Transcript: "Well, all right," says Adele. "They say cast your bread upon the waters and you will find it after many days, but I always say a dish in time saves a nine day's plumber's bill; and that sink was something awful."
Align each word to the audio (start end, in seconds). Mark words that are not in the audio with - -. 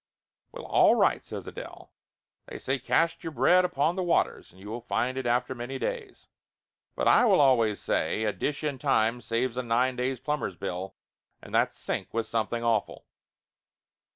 "Well, 0.51 0.65
all 0.65 0.95
right," 0.95 1.23
says 1.23 1.45
Adele. 1.45 1.93
"They 2.47 2.57
say 2.57 2.79
cast 2.79 3.23
your 3.23 3.29
bread 3.33 3.63
upon 3.63 3.95
the 3.95 4.01
waters 4.03 4.49
and 4.51 4.59
you 4.59 4.67
will 4.67 4.81
find 4.81 5.15
it 5.15 5.27
after 5.27 5.53
many 5.53 5.77
days, 5.77 6.27
but 6.95 7.07
I 7.07 7.21
always 7.21 7.79
say 7.79 8.23
a 8.23 8.33
dish 8.33 8.63
in 8.63 8.79
time 8.79 9.21
saves 9.21 9.57
a 9.57 9.61
nine 9.61 9.95
day's 9.95 10.19
plumber's 10.19 10.55
bill; 10.55 10.95
and 11.39 11.53
that 11.53 11.71
sink 11.71 12.15
was 12.15 12.27
something 12.27 12.63
awful." 12.63 13.05